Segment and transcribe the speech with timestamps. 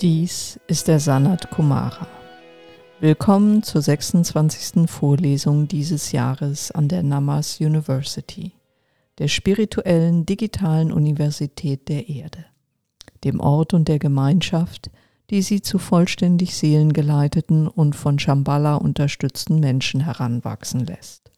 [0.00, 2.06] Dies ist der Sanat Kumara.
[3.00, 4.88] Willkommen zur 26.
[4.88, 8.52] Vorlesung dieses Jahres an der Namas University,
[9.18, 12.44] der spirituellen digitalen Universität der Erde,
[13.24, 14.88] dem Ort und der Gemeinschaft,
[15.30, 21.32] die sie zu vollständig seelengeleiteten und von Shambhala unterstützten Menschen heranwachsen lässt.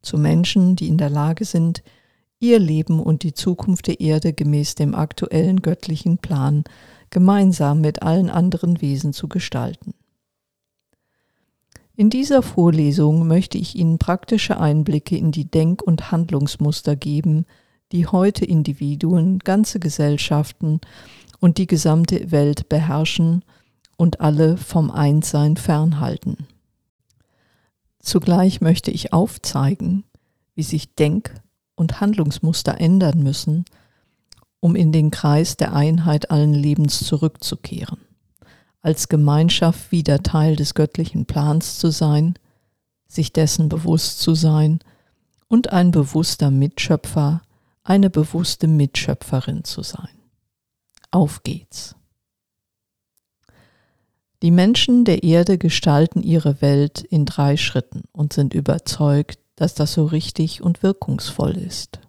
[0.00, 1.82] Zu Menschen, die in der Lage sind,
[2.38, 6.64] ihr Leben und die Zukunft der Erde gemäß dem aktuellen göttlichen Plan
[7.10, 9.94] gemeinsam mit allen anderen Wesen zu gestalten.
[11.96, 17.44] In dieser Vorlesung möchte ich Ihnen praktische Einblicke in die Denk- und Handlungsmuster geben,
[17.92, 20.80] die heute Individuen, ganze Gesellschaften
[21.40, 23.44] und die gesamte Welt beherrschen
[23.96, 26.46] und alle vom Einssein fernhalten.
[27.98, 30.04] Zugleich möchte ich aufzeigen,
[30.54, 31.34] wie sich Denk-
[31.74, 33.64] und Handlungsmuster ändern müssen,
[34.60, 38.00] um in den Kreis der Einheit allen Lebens zurückzukehren,
[38.82, 42.34] als Gemeinschaft wieder Teil des göttlichen Plans zu sein,
[43.08, 44.80] sich dessen bewusst zu sein
[45.48, 47.42] und ein bewusster Mitschöpfer,
[47.82, 50.20] eine bewusste Mitschöpferin zu sein.
[51.10, 51.96] Auf geht's.
[54.42, 59.92] Die Menschen der Erde gestalten ihre Welt in drei Schritten und sind überzeugt, dass das
[59.92, 62.00] so richtig und wirkungsvoll ist.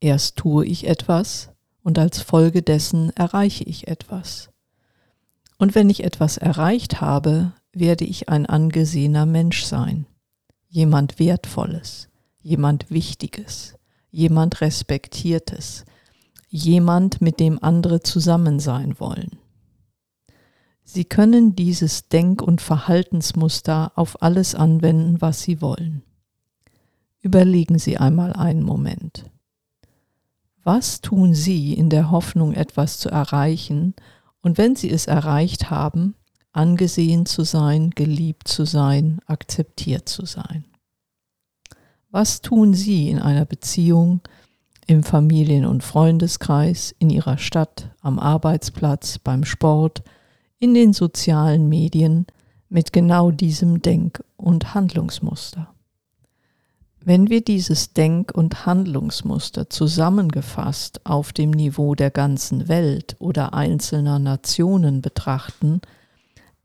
[0.00, 1.50] Erst tue ich etwas
[1.82, 4.50] und als Folge dessen erreiche ich etwas.
[5.58, 10.06] Und wenn ich etwas erreicht habe, werde ich ein angesehener Mensch sein,
[10.68, 12.08] jemand Wertvolles,
[12.42, 13.74] jemand Wichtiges,
[14.10, 15.84] jemand Respektiertes,
[16.48, 19.38] jemand, mit dem andere zusammen sein wollen.
[20.84, 26.02] Sie können dieses Denk- und Verhaltensmuster auf alles anwenden, was Sie wollen.
[27.20, 29.24] Überlegen Sie einmal einen Moment.
[30.66, 33.94] Was tun Sie in der Hoffnung, etwas zu erreichen
[34.42, 36.16] und wenn Sie es erreicht haben,
[36.50, 40.64] angesehen zu sein, geliebt zu sein, akzeptiert zu sein?
[42.10, 44.22] Was tun Sie in einer Beziehung,
[44.88, 50.02] im Familien- und Freundeskreis, in Ihrer Stadt, am Arbeitsplatz, beim Sport,
[50.58, 52.26] in den sozialen Medien
[52.68, 55.75] mit genau diesem Denk- und Handlungsmuster.
[57.08, 64.18] Wenn wir dieses Denk- und Handlungsmuster zusammengefasst auf dem Niveau der ganzen Welt oder einzelner
[64.18, 65.82] Nationen betrachten,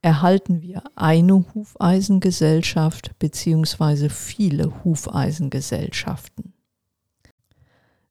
[0.01, 4.09] erhalten wir eine Hufeisengesellschaft bzw.
[4.09, 6.53] viele Hufeisengesellschaften.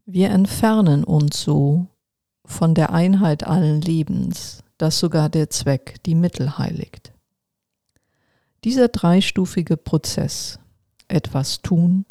[0.07, 1.89] Wir entfernen uns so
[2.45, 7.13] von der Einheit allen Lebens, dass sogar der Zweck die Mittel heiligt.
[8.63, 10.61] Dieser dreistufige Prozess,
[11.09, 12.05] etwas tun,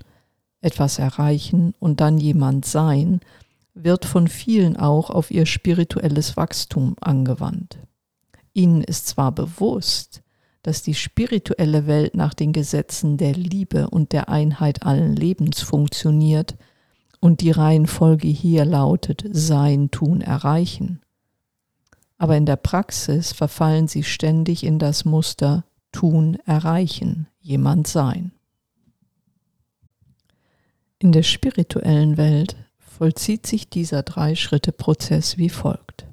[0.62, 3.22] etwas erreichen und dann jemand sein,
[3.74, 7.80] wird von vielen auch auf ihr spirituelles Wachstum angewandt.
[8.54, 10.22] Ihnen ist zwar bewusst,
[10.64, 16.58] dass die spirituelle Welt nach den Gesetzen der Liebe und der Einheit allen Lebens funktioniert
[17.22, 21.02] und die Reihenfolge hier lautet Sein, Tun, Erreichen
[22.20, 28.34] aber in der Praxis verfallen sie ständig in das Muster tun, erreichen, jemand sein.
[31.02, 36.06] In der spirituellen Welt vollzieht sich dieser Drei-Schritte-Prozess wie folgt.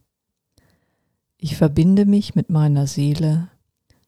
[1.39, 3.49] Ich verbinde mich mit meiner Seele,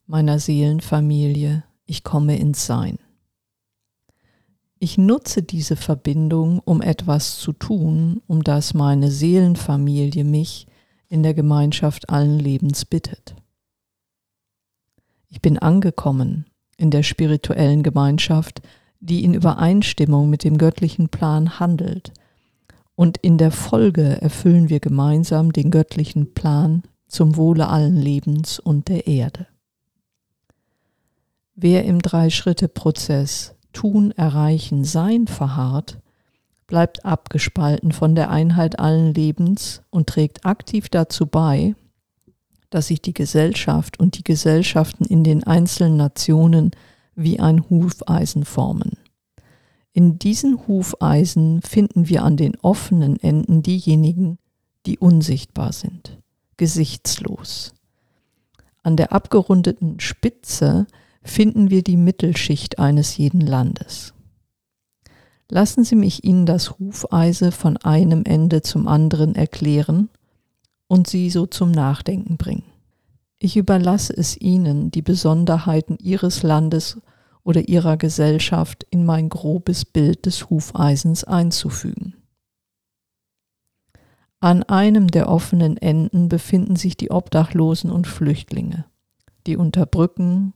[0.06, 2.98] meiner Seelenfamilie, ich komme ins Sein.
[4.78, 10.68] Ich nutze diese Verbindung, um etwas zu tun, um das meine Seelenfamilie mich
[11.08, 13.34] in der Gemeinschaft allen Lebens bittet.
[15.28, 16.46] Ich bin angekommen
[16.76, 18.62] in der spirituellen Gemeinschaft,
[19.00, 22.12] die in Übereinstimmung mit dem göttlichen Plan handelt,
[22.94, 28.88] und in der Folge erfüllen wir gemeinsam den göttlichen Plan zum Wohle allen Lebens und
[28.88, 29.46] der Erde.
[31.54, 35.98] Wer im Drei-Schritte-Prozess Tun, Erreichen, Sein verharrt,
[36.66, 41.74] bleibt abgespalten von der Einheit allen Lebens und trägt aktiv dazu bei,
[42.70, 46.72] dass sich die Gesellschaft und die Gesellschaften in den einzelnen Nationen
[47.18, 48.92] wie ein Hufeisen formen.
[49.92, 54.38] In diesen Hufeisen finden wir an den offenen Enden diejenigen,
[54.86, 56.18] die unsichtbar sind,
[56.56, 57.74] gesichtslos.
[58.82, 60.86] An der abgerundeten Spitze
[61.22, 64.14] finden wir die Mittelschicht eines jeden Landes.
[65.50, 70.10] Lassen Sie mich Ihnen das Hufeise von einem Ende zum anderen erklären
[70.86, 72.67] und Sie so zum Nachdenken bringen.
[73.38, 77.00] Ich überlasse es Ihnen, die Besonderheiten Ihres Landes
[77.44, 82.14] oder Ihrer Gesellschaft in mein grobes Bild des Hufeisens einzufügen.
[84.40, 88.84] An einem der offenen Enden befinden sich die Obdachlosen und Flüchtlinge,
[89.46, 90.52] die unter Brücken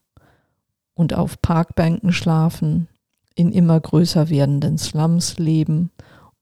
[0.95, 2.89] und auf Parkbänken schlafen,
[3.35, 5.91] in immer größer werdenden Slums leben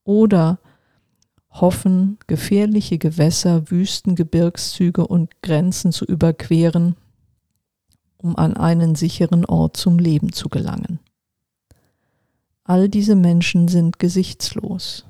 [0.05, 0.59] oder
[1.51, 6.97] hoffen, gefährliche Gewässer, Wüsten, Gebirgszüge und Grenzen zu überqueren,
[8.19, 11.01] um an einen sicheren Ort zum Leben zu gelangen.
[12.65, 15.05] All diese Menschen sind gesichtslos.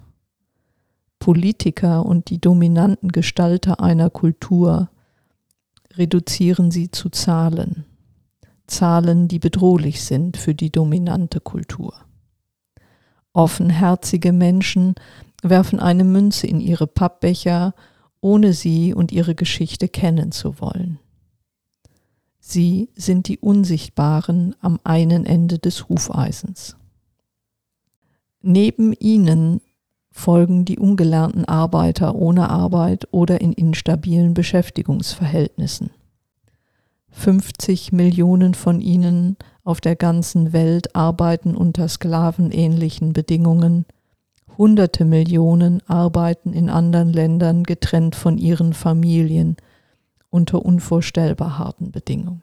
[1.18, 4.88] Politiker und die dominanten Gestalter einer Kultur
[5.92, 7.84] reduzieren sie zu Zahlen.
[8.66, 11.92] Zahlen, die bedrohlich sind für die dominante Kultur.
[13.32, 14.94] Offenherzige Menschen
[15.42, 17.74] werfen eine Münze in ihre Pappbecher,
[18.20, 20.98] ohne sie und ihre Geschichte kennen zu wollen.
[22.38, 26.76] Sie sind die Unsichtbaren am einen Ende des Hufeisens.
[28.42, 29.60] Neben ihnen
[30.10, 35.90] folgen die ungelernten Arbeiter ohne Arbeit oder in instabilen Beschäftigungsverhältnissen.
[37.10, 43.84] 50 Millionen von ihnen auf der ganzen Welt arbeiten unter sklavenähnlichen Bedingungen,
[44.60, 49.56] Hunderte Millionen arbeiten in anderen Ländern getrennt von ihren Familien
[50.28, 52.42] unter unvorstellbar harten Bedingungen.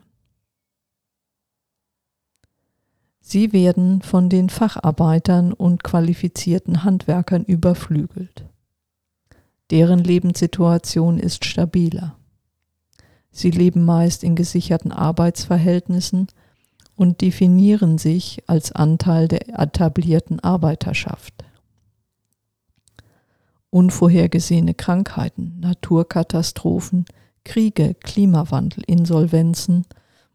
[3.21, 8.45] Sie werden von den Facharbeitern und qualifizierten Handwerkern überflügelt.
[9.69, 12.15] Deren Lebenssituation ist stabiler.
[13.29, 16.29] Sie leben meist in gesicherten Arbeitsverhältnissen
[16.95, 21.43] und definieren sich als Anteil der etablierten Arbeiterschaft.
[23.69, 27.05] Unvorhergesehene Krankheiten, Naturkatastrophen,
[27.43, 29.85] Kriege, Klimawandel, Insolvenzen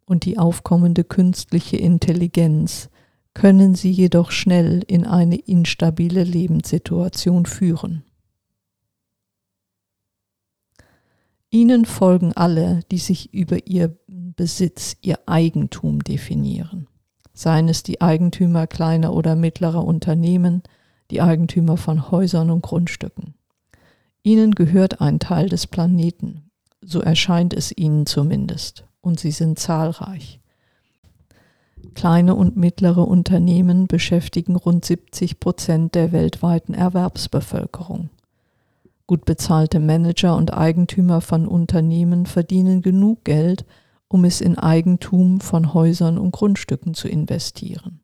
[0.05, 2.91] und die aufkommende künstliche Intelligenz
[3.35, 8.05] können sie jedoch schnell in eine instabile Lebenssituation führen.
[11.51, 16.89] Ihnen folgen alle, die sich über ihr Besitz, ihr Eigentum definieren,
[17.35, 20.63] seien es die Eigentümer kleiner oder mittlerer Unternehmen,
[21.13, 23.35] die Eigentümer von Häusern und Grundstücken.
[24.25, 26.51] Ihnen gehört ein Teil des Planeten,
[26.81, 30.41] so erscheint es ihnen zumindest, und sie sind zahlreich.
[31.95, 38.09] Kleine und mittlere Unternehmen beschäftigen rund 70 Prozent der weltweiten Erwerbsbevölkerung.
[39.07, 43.67] Gut bezahlte Manager und Eigentümer von Unternehmen verdienen genug Geld,
[44.09, 48.02] um es in Eigentum von Häusern und Grundstücken zu investieren.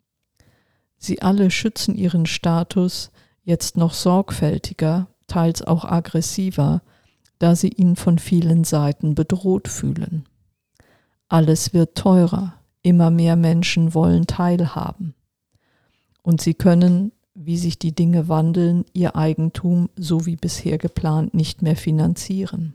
[0.98, 3.10] Sie alle schützen ihren Status
[3.42, 6.82] jetzt noch sorgfältiger, teils auch aggressiver,
[7.38, 10.24] da sie ihn von vielen Seiten bedroht fühlen.
[11.28, 15.14] Alles wird teurer, immer mehr Menschen wollen teilhaben.
[16.22, 21.62] Und sie können wie sich die Dinge wandeln, ihr Eigentum so wie bisher geplant nicht
[21.62, 22.74] mehr finanzieren.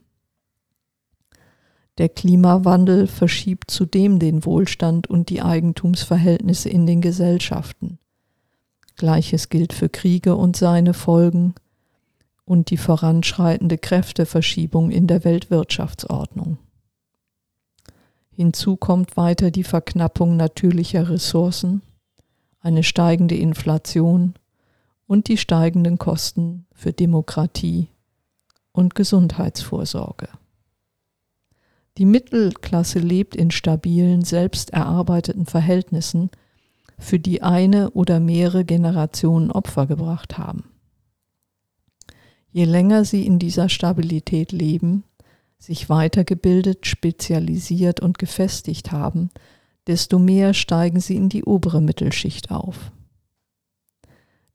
[1.98, 8.00] Der Klimawandel verschiebt zudem den Wohlstand und die Eigentumsverhältnisse in den Gesellschaften.
[8.96, 11.56] Gleiches gilt für Kriege und seine Folgen
[12.46, 16.58] und die voranschreitende Kräfteverschiebung in der Weltwirtschaftsordnung.
[18.32, 21.82] Hinzu kommt weiter die Verknappung natürlicher Ressourcen,
[22.60, 24.34] eine steigende Inflation
[25.06, 27.90] und die steigenden Kosten für Demokratie
[28.72, 30.30] und Gesundheitsvorsorge.
[32.00, 36.32] Die Mittelklasse lebt in stabilen, selbst erarbeiteten Verhältnissen,
[36.98, 40.66] für die eine oder mehrere Generationen Opfer gebracht haben.
[42.52, 45.04] Je länger sie in dieser Stabilität leben,
[45.58, 49.30] sich weitergebildet, spezialisiert und gefestigt haben,
[49.88, 52.92] desto mehr steigen sie in die obere Mittelschicht auf.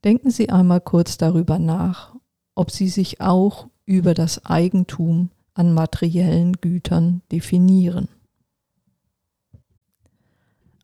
[0.05, 2.15] Denken Sie einmal kurz darüber nach,
[2.55, 8.09] ob Sie sich auch über das Eigentum an materiellen Gütern definieren.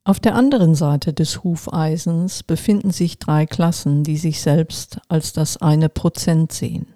[0.07, 5.57] Auf der anderen Seite des Hufeisens befinden sich drei Klassen, die sich selbst als das
[5.57, 6.89] eine Prozent sehen.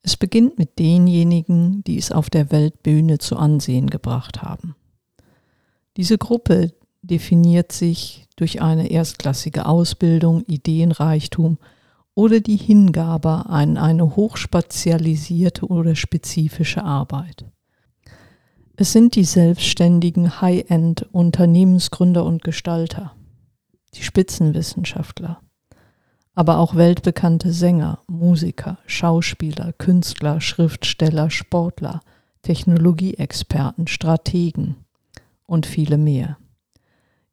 [0.00, 4.74] Es beginnt mit denjenigen, die es auf der Weltbühne zu Ansehen gebracht haben.
[5.98, 11.58] Diese Gruppe definiert sich durch eine erstklassige Ausbildung, Ideenreichtum
[12.14, 17.44] oder die Hingabe an eine hochspezialisierte oder spezifische Arbeit.
[18.78, 23.12] Es sind die selbstständigen High-End-Unternehmensgründer und Gestalter,
[23.94, 25.40] die Spitzenwissenschaftler,
[26.34, 32.02] aber auch weltbekannte Sänger, Musiker, Schauspieler, Künstler, Schriftsteller, Sportler,
[32.42, 34.76] Technologieexperten, Strategen
[35.46, 36.36] und viele mehr.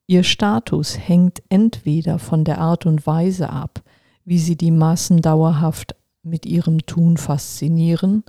[0.08, 3.84] Ihr Status hängt entweder von der Art und Weise ab,
[4.24, 8.24] wie sie die Massen dauerhaft mit ihrem Tun faszinieren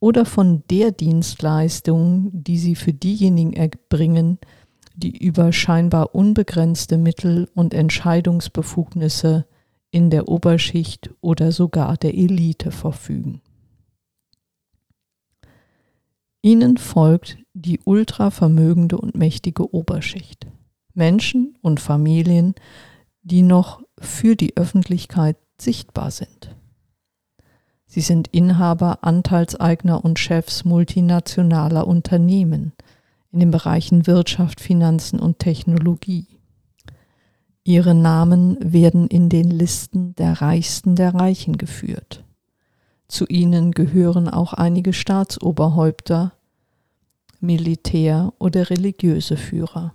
[0.00, 4.38] oder von der Dienstleistung, die sie für diejenigen erbringen,
[4.96, 9.46] die über scheinbar unbegrenzte Mittel und Entscheidungsbefugnisse
[9.90, 13.42] in der Oberschicht oder sogar der Elite verfügen.
[16.42, 20.46] Ihnen folgt die ultravermögende und mächtige Oberschicht.
[20.94, 22.54] Menschen und Familien,
[23.22, 26.56] die noch für die Öffentlichkeit sichtbar sind.
[27.92, 32.72] Sie sind Inhaber, Anteilseigner und Chefs multinationaler Unternehmen
[33.32, 36.28] in den Bereichen Wirtschaft, Finanzen und Technologie.
[37.64, 42.24] Ihre Namen werden in den Listen der Reichsten der Reichen geführt.
[43.08, 46.32] Zu ihnen gehören auch einige Staatsoberhäupter,
[47.40, 49.94] Militär oder religiöse Führer.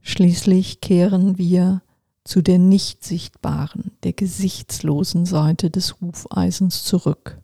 [0.00, 1.82] Schließlich kehren wir
[2.24, 7.40] zu der nicht sichtbaren, der gesichtslosen Seite des Hufeisens zurück,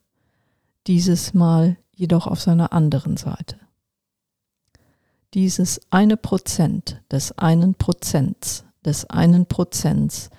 [0.87, 3.59] dieses Mal jedoch auf seiner anderen Seite.
[5.35, 10.31] Dieses eine Prozent des einen Prozents des einen Prozents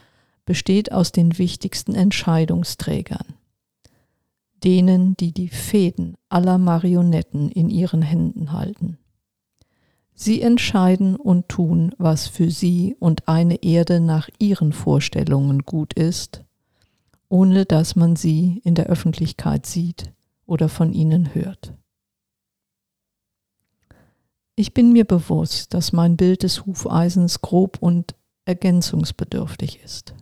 [0.46, 3.36] besteht aus den wichtigsten Entscheidungsträgern,
[4.64, 8.98] denen, die die Fäden aller Marionetten in ihren Händen halten.
[10.24, 16.46] Sie entscheiden und tun, was für sie und eine Erde nach ihren Vorstellungen gut ist,
[17.28, 20.14] ohne dass man sie in der Öffentlichkeit sieht
[20.46, 21.74] oder von ihnen hört.
[24.56, 28.14] Ich bin mir bewusst, dass mein Bild des Hufeisens grob und
[28.46, 30.14] ergänzungsbedürftig ist.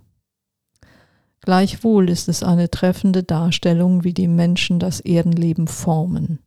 [1.41, 6.39] Gleichwohl ist es eine treffende Darstellung, wie die Menschen das Erdenleben formen,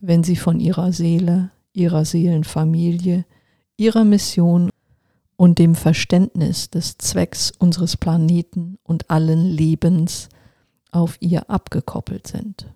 [0.00, 3.24] wenn sie von ihrer Seele, ihrer Seelenfamilie,
[3.76, 4.70] ihrer Mission
[5.36, 10.28] und dem Verständnis des Zwecks unseres Planeten und allen Lebens
[10.90, 12.72] auf ihr abgekoppelt sind.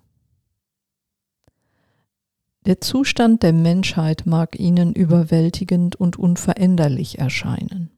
[2.65, 7.91] Der Zustand der Menschheit mag Ihnen überwältigend und unveränderlich erscheinen.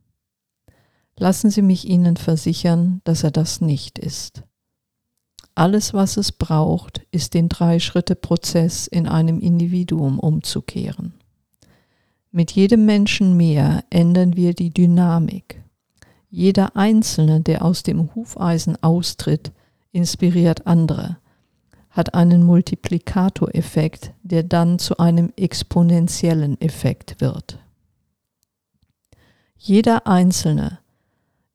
[1.18, 4.44] Lassen Sie mich Ihnen versichern, dass er das nicht ist.
[5.60, 11.12] Alles, was es braucht, ist den Drei-Schritte-Prozess in einem Individuum umzukehren.
[12.32, 15.62] Mit jedem Menschen mehr ändern wir die Dynamik.
[16.30, 19.52] Jeder Einzelne, der aus dem Hufeisen austritt,
[19.92, 21.18] inspiriert andere,
[21.90, 27.60] hat einen Multiplikatoreffekt, der dann zu einem exponentiellen Effekt wird.
[29.58, 30.80] Jeder Einzelne,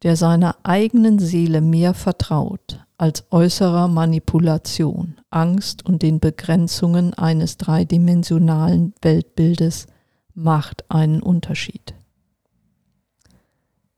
[0.03, 8.95] der seiner eigenen Seele mehr vertraut, als äußerer Manipulation, Angst und den Begrenzungen eines dreidimensionalen
[9.03, 9.89] Weltbildes
[10.33, 11.93] macht einen Unterschied.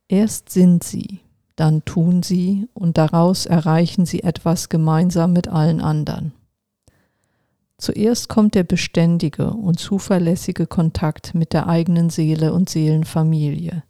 [0.08, 1.20] Erst sind sie,
[1.54, 6.32] dann tun sie und daraus erreichen sie etwas gemeinsam mit allen anderen.
[7.78, 13.84] Zuerst kommt der beständige und zuverlässige Kontakt mit der eigenen Seele und Seelenfamilie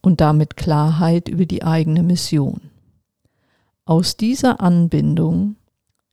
[0.00, 2.70] und damit Klarheit über die eigene Mission.
[3.86, 5.56] Aus dieser Anbindung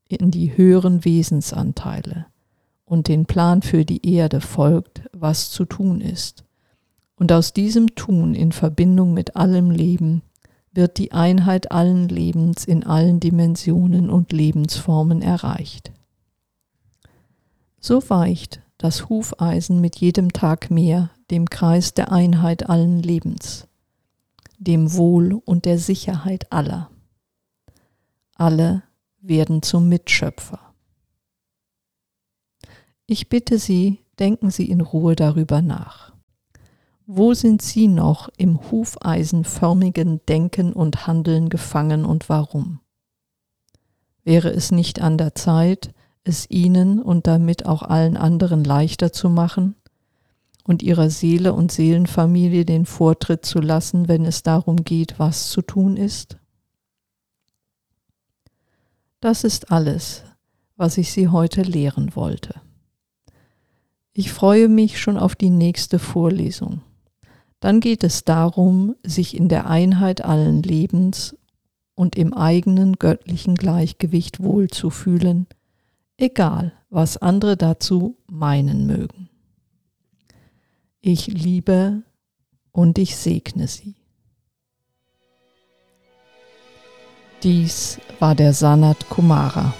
[0.09, 2.25] in die höheren Wesensanteile
[2.83, 6.43] und den Plan für die Erde folgt, was zu tun ist.
[7.15, 10.21] Und aus diesem Tun in Verbindung mit allem Leben
[10.73, 15.93] wird die Einheit allen Lebens in allen Dimensionen und Lebensformen erreicht.
[17.79, 23.67] So weicht das Hufeisen mit jedem Tag mehr dem Kreis der Einheit allen Lebens,
[24.57, 26.89] dem Wohl und der Sicherheit aller.
[28.41, 28.81] Alle
[29.19, 30.73] werden zum Mitschöpfer.
[33.05, 36.15] Ich bitte Sie, denken Sie in Ruhe darüber nach.
[37.05, 42.79] Wo sind Sie noch im hufeisenförmigen Denken und Handeln gefangen und warum?
[44.23, 45.93] Wäre es nicht an der Zeit,
[46.23, 49.75] es Ihnen und damit auch allen anderen leichter zu machen
[50.63, 55.61] und Ihrer Seele und Seelenfamilie den Vortritt zu lassen, wenn es darum geht, was zu
[55.61, 56.40] tun ist?
[59.21, 60.23] Das ist alles,
[60.77, 62.59] was ich Sie heute lehren wollte.
[64.13, 66.81] Ich freue mich schon auf die nächste Vorlesung.
[67.59, 71.37] Dann geht es darum, sich in der Einheit allen Lebens
[71.93, 75.45] und im eigenen göttlichen Gleichgewicht wohlzufühlen,
[76.17, 79.29] egal was andere dazu meinen mögen.
[80.99, 82.01] Ich liebe
[82.71, 84.00] und ich segne sie.
[87.43, 89.73] Dies war der Sanat Kumara.